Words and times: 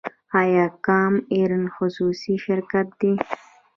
آیا 0.39 0.65
کام 0.85 1.13
ایر 1.33 1.51
خصوصي 1.75 2.35
شرکت 2.45 2.87
دی؟ 2.99 3.11